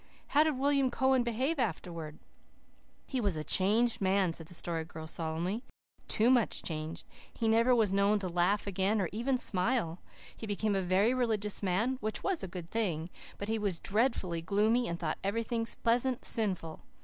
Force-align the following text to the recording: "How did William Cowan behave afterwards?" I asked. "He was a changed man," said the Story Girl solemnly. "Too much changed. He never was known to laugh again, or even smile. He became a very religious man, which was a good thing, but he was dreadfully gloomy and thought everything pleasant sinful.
"How 0.29 0.43
did 0.43 0.57
William 0.57 0.89
Cowan 0.89 1.21
behave 1.21 1.59
afterwards?" 1.59 2.17
I 2.19 2.25
asked. 2.25 3.11
"He 3.11 3.21
was 3.21 3.35
a 3.35 3.43
changed 3.43 4.01
man," 4.01 4.33
said 4.33 4.47
the 4.47 4.55
Story 4.55 4.83
Girl 4.83 5.05
solemnly. 5.05 5.63
"Too 6.07 6.31
much 6.31 6.63
changed. 6.63 7.05
He 7.31 7.47
never 7.47 7.75
was 7.75 7.93
known 7.93 8.17
to 8.17 8.27
laugh 8.27 8.65
again, 8.65 8.99
or 8.99 9.09
even 9.11 9.37
smile. 9.37 9.99
He 10.35 10.47
became 10.47 10.73
a 10.73 10.81
very 10.81 11.13
religious 11.13 11.61
man, 11.61 11.97
which 12.01 12.23
was 12.23 12.41
a 12.41 12.47
good 12.47 12.71
thing, 12.71 13.11
but 13.37 13.47
he 13.47 13.59
was 13.59 13.79
dreadfully 13.79 14.41
gloomy 14.41 14.87
and 14.87 14.97
thought 14.99 15.19
everything 15.23 15.67
pleasant 15.83 16.25
sinful. 16.25 16.81